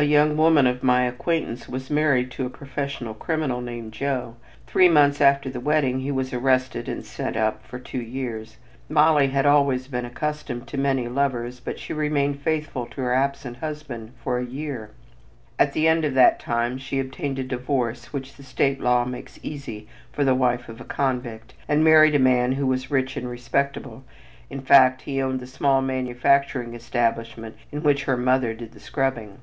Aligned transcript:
A 0.00 0.04
young 0.04 0.36
woman 0.36 0.68
of 0.68 0.84
my 0.84 1.06
acquaintance 1.06 1.68
was 1.68 1.90
married 1.90 2.30
to 2.30 2.46
a 2.46 2.50
professional 2.50 3.14
criminal 3.14 3.60
named 3.60 3.90
Joe. 3.90 4.36
Three 4.64 4.88
months 4.88 5.20
after 5.20 5.50
the 5.50 5.58
wedding 5.58 5.98
he 5.98 6.12
was 6.12 6.32
arrested 6.32 6.88
and 6.88 7.04
"sent 7.04 7.36
up" 7.36 7.66
for 7.66 7.80
two 7.80 7.98
years. 8.00 8.58
Molly 8.88 9.26
had 9.26 9.44
always 9.44 9.88
been 9.88 10.04
accustomed 10.04 10.68
to 10.68 10.78
many 10.78 11.08
lovers, 11.08 11.58
but 11.58 11.80
she 11.80 11.92
remained 11.92 12.40
faithful 12.42 12.86
to 12.86 13.00
her 13.00 13.12
absent 13.12 13.56
husband 13.56 14.12
for 14.22 14.38
a 14.38 14.44
year. 14.46 14.92
At 15.58 15.72
the 15.72 15.88
end 15.88 16.04
of 16.04 16.14
that 16.14 16.38
time 16.38 16.78
she 16.78 17.00
obtained 17.00 17.40
a 17.40 17.42
divorce 17.42 18.12
which 18.12 18.36
the 18.36 18.44
state 18.44 18.80
law 18.80 19.04
makes 19.04 19.40
easy 19.42 19.88
for 20.12 20.22
the 20.22 20.32
wife 20.36 20.68
of 20.68 20.80
a 20.80 20.84
convict, 20.84 21.54
and 21.66 21.82
married 21.82 22.14
a 22.14 22.20
man 22.20 22.52
who 22.52 22.68
was 22.68 22.88
"rich 22.88 23.16
and 23.16 23.28
respectable" 23.28 24.04
in 24.48 24.60
fact, 24.60 25.02
he 25.02 25.20
owned 25.20 25.40
the 25.40 25.46
small 25.48 25.82
manufacturing 25.82 26.74
establishment 26.74 27.56
in 27.72 27.82
which 27.82 28.04
her 28.04 28.16
mother 28.16 28.54
did 28.54 28.70
the 28.70 28.78
scrubbing. 28.80 29.38